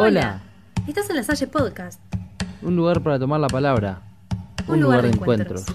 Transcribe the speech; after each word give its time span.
Hola. 0.00 0.40
Estás 0.86 1.10
en 1.10 1.16
la 1.16 1.24
Salle 1.24 1.48
Podcast. 1.48 2.00
Un 2.62 2.76
lugar 2.76 3.02
para 3.02 3.18
tomar 3.18 3.40
la 3.40 3.48
palabra. 3.48 4.00
Un, 4.68 4.80
lugar, 4.80 5.02
de 5.02 5.08
encuentros. 5.08 5.66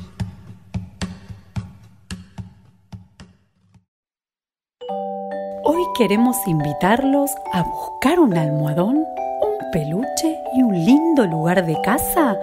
Hoy 5.66 5.84
queremos 5.98 6.38
invitarlos 6.48 7.32
a 7.52 7.64
buscar 7.64 8.22
un 8.22 8.38
almohadón, 8.38 8.96
un 8.96 9.72
peluche 9.74 10.38
y 10.56 10.64
un 10.64 10.74
lindo 10.74 11.28
lugar 11.28 11.66
de 11.66 11.76
casa 11.82 12.38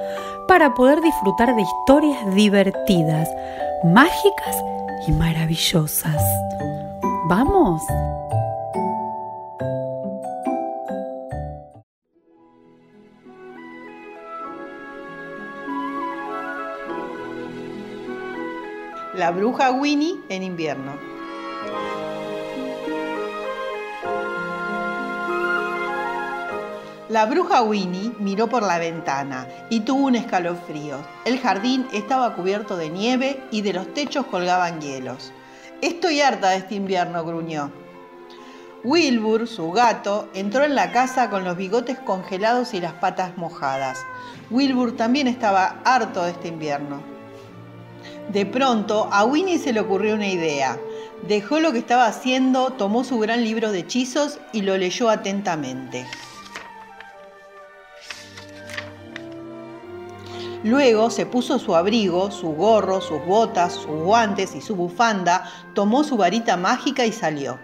para 0.48 0.74
poder 0.74 1.00
disfrutar 1.00 1.56
de 1.56 1.62
historias 1.62 2.34
divertidas, 2.34 3.30
mágicas 3.84 4.62
y 5.08 5.12
maravillosas. 5.12 6.22
¿Vamos? 7.26 7.80
La 19.20 19.32
bruja 19.32 19.70
Winnie 19.70 20.18
en 20.30 20.42
invierno. 20.42 20.94
La 27.10 27.26
bruja 27.26 27.60
Winnie 27.60 28.12
miró 28.18 28.48
por 28.48 28.62
la 28.62 28.78
ventana 28.78 29.46
y 29.68 29.80
tuvo 29.80 30.06
un 30.06 30.16
escalofrío. 30.16 30.96
El 31.26 31.38
jardín 31.38 31.86
estaba 31.92 32.34
cubierto 32.34 32.78
de 32.78 32.88
nieve 32.88 33.44
y 33.50 33.60
de 33.60 33.74
los 33.74 33.92
techos 33.92 34.24
colgaban 34.24 34.80
hielos. 34.80 35.34
Estoy 35.82 36.22
harta 36.22 36.48
de 36.48 36.56
este 36.56 36.76
invierno, 36.76 37.22
gruñó. 37.22 37.70
Wilbur, 38.84 39.46
su 39.46 39.70
gato, 39.70 40.30
entró 40.32 40.64
en 40.64 40.74
la 40.74 40.92
casa 40.92 41.28
con 41.28 41.44
los 41.44 41.58
bigotes 41.58 41.98
congelados 41.98 42.72
y 42.72 42.80
las 42.80 42.94
patas 42.94 43.36
mojadas. 43.36 44.02
Wilbur 44.48 44.96
también 44.96 45.26
estaba 45.26 45.82
harto 45.84 46.22
de 46.22 46.30
este 46.30 46.48
invierno. 46.48 47.19
De 48.32 48.46
pronto, 48.46 49.08
a 49.10 49.24
Winnie 49.24 49.58
se 49.58 49.72
le 49.72 49.80
ocurrió 49.80 50.14
una 50.14 50.28
idea. 50.28 50.78
Dejó 51.26 51.58
lo 51.58 51.72
que 51.72 51.78
estaba 51.78 52.06
haciendo, 52.06 52.70
tomó 52.70 53.02
su 53.02 53.18
gran 53.18 53.42
libro 53.42 53.72
de 53.72 53.80
hechizos 53.80 54.38
y 54.52 54.62
lo 54.62 54.76
leyó 54.76 55.10
atentamente. 55.10 56.06
Luego 60.62 61.10
se 61.10 61.26
puso 61.26 61.58
su 61.58 61.74
abrigo, 61.74 62.30
su 62.30 62.50
gorro, 62.52 63.00
sus 63.00 63.24
botas, 63.26 63.72
sus 63.72 63.86
guantes 63.86 64.54
y 64.54 64.60
su 64.60 64.76
bufanda, 64.76 65.50
tomó 65.74 66.04
su 66.04 66.16
varita 66.16 66.56
mágica 66.56 67.06
y 67.06 67.12
salió. 67.12 67.58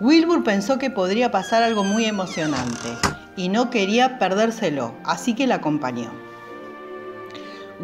Wilbur 0.00 0.44
pensó 0.44 0.78
que 0.78 0.90
podría 0.90 1.30
pasar 1.30 1.62
algo 1.62 1.82
muy 1.82 2.04
emocionante 2.04 2.88
y 3.36 3.48
no 3.48 3.70
quería 3.70 4.18
perdérselo, 4.18 4.94
así 5.04 5.34
que 5.34 5.46
la 5.46 5.54
acompañó. 5.54 6.31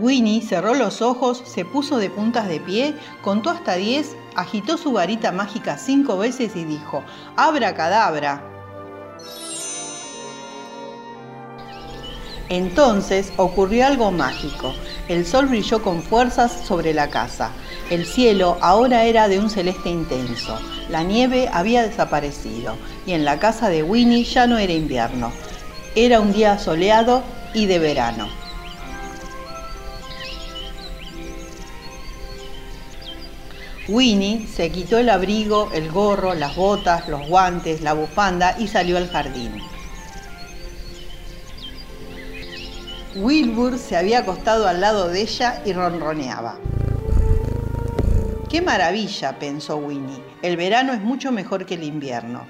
Winnie 0.01 0.43
cerró 0.43 0.75
los 0.75 1.03
ojos, 1.03 1.43
se 1.45 1.65
puso 1.65 1.99
de 1.99 2.11
puntas 2.11 2.49
de 2.49 2.61
pie, 2.61 2.95
contó 3.23 3.51
hasta 3.51 3.75
10, 3.75 4.17
agitó 4.37 4.77
su 4.77 4.93
varita 4.93 5.33
mágica 5.33 5.77
cinco 5.77 6.19
veces 6.19 6.55
y 6.55 6.65
dijo, 6.65 7.03
¡Abra 7.37 7.75
cadabra! 7.75 8.45
Entonces 12.49 13.33
ocurrió 13.37 13.87
algo 13.87 14.11
mágico. 14.11 14.73
El 15.09 15.27
sol 15.27 15.47
brilló 15.47 15.83
con 15.83 16.03
fuerzas 16.03 16.53
sobre 16.67 16.95
la 16.95 17.11
casa. 17.11 17.51
El 17.91 18.07
cielo 18.07 18.57
ahora 18.61 19.05
era 19.05 19.29
de 19.29 19.39
un 19.39 19.51
celeste 19.51 19.91
intenso. 19.91 20.59
La 20.89 21.03
nieve 21.03 21.51
había 21.53 21.83
desaparecido 21.83 22.77
y 23.07 23.13
en 23.13 23.25
la 23.25 23.39
casa 23.39 23.69
de 23.69 23.83
Winnie 23.83 24.25
ya 24.25 24.47
no 24.47 24.59
era 24.59 24.73
invierno. 24.73 25.31
Era 25.95 26.21
un 26.21 26.33
día 26.33 26.59
soleado 26.59 27.23
y 27.53 27.67
de 27.67 27.79
verano. 27.79 28.48
Winnie 33.89 34.47
se 34.47 34.71
quitó 34.71 34.99
el 34.99 35.09
abrigo, 35.09 35.71
el 35.73 35.91
gorro, 35.91 36.35
las 36.35 36.55
botas, 36.57 37.09
los 37.09 37.27
guantes, 37.27 37.81
la 37.81 37.95
bufanda 37.95 38.55
y 38.59 38.69
salió 38.69 38.99
al 38.99 39.09
jardín. 39.09 39.63
Wilbur 43.17 43.79
se 43.79 43.97
había 43.97 44.19
acostado 44.19 44.69
al 44.69 44.83
lado 44.83 45.09
de 45.09 45.23
ella 45.23 45.63
y 45.65 45.73
ronroneaba. 45.73 46.59
¡Qué 48.51 48.61
maravilla! 48.61 49.39
pensó 49.39 49.77
Winnie. 49.77 50.23
El 50.43 50.59
verano 50.59 50.93
es 50.93 51.01
mucho 51.01 51.33
mejor 51.33 51.65
que 51.65 51.75
el 51.75 51.85
invierno. 51.85 52.47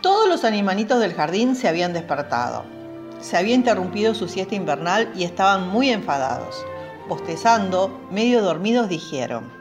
Todos 0.00 0.26
los 0.26 0.44
animalitos 0.44 1.00
del 1.00 1.12
jardín 1.12 1.54
se 1.54 1.68
habían 1.68 1.92
despertado. 1.92 2.64
Se 3.20 3.36
había 3.36 3.54
interrumpido 3.54 4.14
su 4.14 4.26
siesta 4.26 4.54
invernal 4.54 5.12
y 5.14 5.24
estaban 5.24 5.68
muy 5.68 5.90
enfadados. 5.90 6.64
Bostezando, 7.08 8.00
medio 8.10 8.40
dormidos, 8.40 8.88
dijeron, 8.88 9.57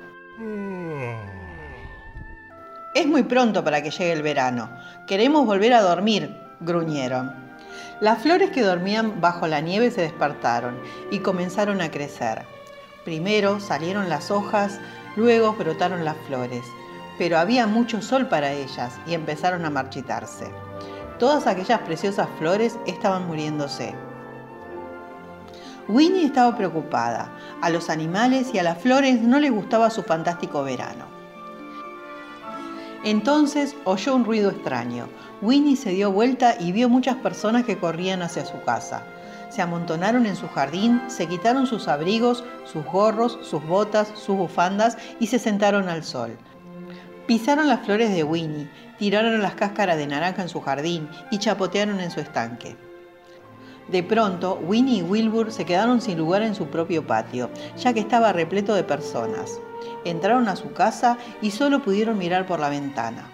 Es 2.98 3.06
muy 3.06 3.22
pronto 3.22 3.64
para 3.64 3.84
que 3.84 3.92
llegue 3.92 4.12
el 4.12 4.24
verano. 4.24 4.72
Queremos 5.06 5.46
volver 5.46 5.72
a 5.72 5.84
dormir, 5.84 6.36
gruñeron. 6.62 7.32
Las 8.02 8.24
flores 8.24 8.50
que 8.50 8.64
dormían 8.64 9.22
bajo 9.22 9.46
la 9.46 9.62
nieve 9.62 9.92
se 9.92 10.02
despertaron 10.02 10.80
y 11.12 11.20
comenzaron 11.20 11.80
a 11.82 11.92
crecer. 11.92 12.44
Primero 13.06 13.60
salieron 13.60 14.10
las 14.10 14.32
hojas, 14.32 14.80
luego 15.16 15.54
brotaron 15.54 16.06
las 16.06 16.18
flores, 16.26 16.64
pero 17.20 17.38
había 17.38 17.68
mucho 17.68 18.02
sol 18.02 18.30
para 18.30 18.52
ellas 18.52 18.96
y 19.06 19.14
empezaron 19.14 19.64
a 19.64 19.70
marchitarse. 19.70 20.50
Todas 21.20 21.46
aquellas 21.46 21.82
preciosas 21.82 22.28
flores 22.40 22.80
estaban 22.88 23.28
muriéndose. 23.28 23.94
Winnie 25.88 26.26
estaba 26.26 26.58
preocupada. 26.58 27.30
A 27.62 27.70
los 27.70 27.92
animales 27.92 28.56
y 28.56 28.58
a 28.58 28.64
las 28.64 28.80
flores 28.80 29.22
no 29.22 29.38
les 29.40 29.52
gustaba 29.52 29.92
su 29.92 30.02
fantástico 30.02 30.64
verano. 30.64 31.17
Entonces 33.04 33.76
oyó 33.86 34.16
un 34.16 34.26
ruido 34.26 34.50
extraño. 34.50 35.08
Winnie 35.42 35.76
se 35.76 35.92
dio 35.92 36.12
vuelta 36.12 36.56
y 36.60 36.72
vio 36.72 36.90
muchas 36.90 37.16
personas 37.18 37.64
que 37.64 37.78
corrían 37.78 38.22
hacia 38.22 38.46
su 38.46 38.62
casa. 38.64 39.04
Se 39.50 39.62
amontonaron 39.62 40.26
en 40.26 40.36
su 40.36 40.48
jardín, 40.48 41.02
se 41.08 41.28
quitaron 41.28 41.68
sus 41.68 41.88
abrigos, 41.88 42.44
sus 42.66 42.84
gorros, 42.86 43.40
sus 43.44 43.66
botas, 43.66 44.12
sus 44.16 44.36
bufandas 44.36 44.98
y 45.20 45.28
se 45.28 45.40
sentaron 45.40 45.90
al 45.90 46.04
sol. 46.04 46.38
Pisaron 47.28 47.68
las 47.68 47.86
flores 47.86 48.14
de 48.14 48.24
Winnie, 48.24 48.70
tiraron 48.98 49.42
las 49.42 49.56
cáscaras 49.56 49.98
de 49.98 50.08
naranja 50.08 50.42
en 50.42 50.50
su 50.50 50.62
jardín 50.62 51.10
y 51.32 51.38
chapotearon 51.38 52.00
en 52.00 52.12
su 52.12 52.20
estanque. 52.20 52.76
De 53.90 54.04
pronto, 54.04 54.60
Winnie 54.66 55.00
y 55.00 55.02
Wilbur 55.02 55.52
se 55.52 55.66
quedaron 55.66 56.02
sin 56.02 56.18
lugar 56.18 56.42
en 56.42 56.56
su 56.56 56.68
propio 56.68 57.08
patio, 57.08 57.50
ya 57.78 57.94
que 57.94 58.02
estaba 58.02 58.34
repleto 58.34 58.74
de 58.76 58.84
personas. 58.84 59.62
Entraron 60.06 60.48
a 60.48 60.56
su 60.56 60.74
casa 60.74 61.18
y 61.42 61.52
solo 61.52 61.82
pudieron 61.82 62.18
mirar 62.18 62.46
por 62.46 62.60
la 62.60 62.70
ventana. 62.70 63.32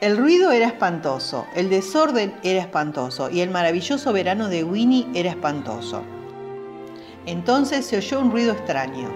El 0.00 0.16
ruido 0.16 0.50
era 0.50 0.66
espantoso, 0.66 1.46
el 1.54 1.70
desorden 1.70 2.34
era 2.42 2.60
espantoso 2.60 3.30
y 3.30 3.40
el 3.40 3.50
maravilloso 3.50 4.12
verano 4.12 4.48
de 4.48 4.64
Winnie 4.64 5.06
era 5.14 5.30
espantoso. 5.30 6.02
Entonces 7.24 7.86
se 7.86 7.98
oyó 7.98 8.20
un 8.20 8.32
ruido 8.32 8.52
extraño. 8.52 9.12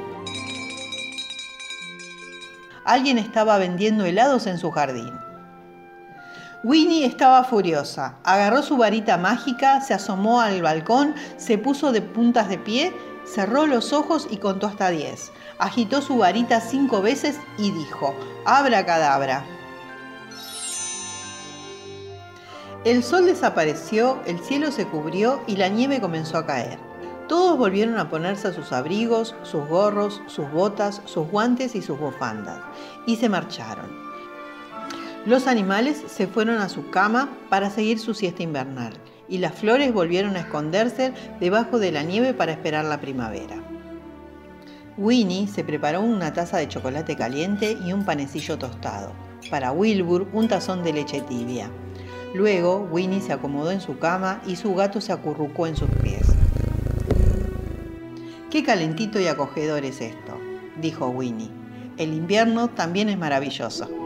Alguien 2.84 3.18
estaba 3.18 3.58
vendiendo 3.58 4.04
helados 4.04 4.46
en 4.46 4.58
su 4.58 4.70
jardín. 4.70 5.12
Winnie 6.62 7.04
estaba 7.04 7.42
furiosa. 7.42 8.16
Agarró 8.22 8.62
su 8.62 8.76
varita 8.76 9.16
mágica, 9.16 9.80
se 9.80 9.94
asomó 9.94 10.40
al 10.40 10.62
balcón, 10.62 11.14
se 11.36 11.58
puso 11.58 11.90
de 11.90 12.02
puntas 12.02 12.48
de 12.48 12.58
pie, 12.58 12.92
cerró 13.26 13.66
los 13.66 13.92
ojos 13.92 14.28
y 14.30 14.38
contó 14.38 14.66
hasta 14.66 14.90
diez 14.90 15.32
agitó 15.58 16.02
su 16.02 16.18
varita 16.18 16.60
cinco 16.60 17.02
veces 17.02 17.38
y 17.58 17.70
dijo, 17.70 18.14
abra 18.44 18.84
cadabra. 18.84 19.44
El 22.84 23.02
sol 23.02 23.26
desapareció, 23.26 24.20
el 24.26 24.38
cielo 24.38 24.70
se 24.70 24.86
cubrió 24.86 25.40
y 25.46 25.56
la 25.56 25.68
nieve 25.68 26.00
comenzó 26.00 26.38
a 26.38 26.46
caer. 26.46 26.78
Todos 27.26 27.58
volvieron 27.58 27.98
a 27.98 28.08
ponerse 28.08 28.52
sus 28.52 28.70
abrigos, 28.70 29.34
sus 29.42 29.66
gorros, 29.68 30.22
sus 30.28 30.48
botas, 30.52 31.02
sus 31.06 31.28
guantes 31.28 31.74
y 31.74 31.82
sus 31.82 31.98
bufandas, 31.98 32.60
y 33.04 33.16
se 33.16 33.28
marcharon. 33.28 33.90
Los 35.24 35.48
animales 35.48 36.04
se 36.06 36.28
fueron 36.28 36.58
a 36.58 36.68
su 36.68 36.88
cama 36.90 37.28
para 37.48 37.70
seguir 37.70 37.98
su 37.98 38.14
siesta 38.14 38.44
invernal, 38.44 38.92
y 39.28 39.38
las 39.38 39.54
flores 39.54 39.92
volvieron 39.92 40.36
a 40.36 40.40
esconderse 40.40 41.12
debajo 41.40 41.78
de 41.78 41.92
la 41.92 42.02
nieve 42.02 42.34
para 42.34 42.52
esperar 42.52 42.84
la 42.84 43.00
primavera. 43.00 43.56
Winnie 44.98 45.46
se 45.46 45.62
preparó 45.62 46.00
una 46.00 46.32
taza 46.32 46.56
de 46.56 46.68
chocolate 46.68 47.16
caliente 47.16 47.76
y 47.84 47.92
un 47.92 48.04
panecillo 48.04 48.58
tostado. 48.58 49.12
Para 49.50 49.72
Wilbur, 49.72 50.26
un 50.32 50.48
tazón 50.48 50.82
de 50.82 50.92
leche 50.92 51.20
tibia. 51.20 51.70
Luego, 52.34 52.88
Winnie 52.90 53.20
se 53.20 53.32
acomodó 53.32 53.70
en 53.70 53.80
su 53.80 53.98
cama 53.98 54.40
y 54.46 54.56
su 54.56 54.74
gato 54.74 55.00
se 55.00 55.12
acurrucó 55.12 55.66
en 55.66 55.76
sus 55.76 55.90
pies. 56.02 56.26
Qué 58.50 58.62
calentito 58.62 59.20
y 59.20 59.26
acogedor 59.26 59.84
es 59.84 60.00
esto, 60.00 60.38
dijo 60.80 61.08
Winnie. 61.08 61.50
El 61.98 62.14
invierno 62.14 62.68
también 62.68 63.08
es 63.08 63.18
maravilloso. 63.18 64.05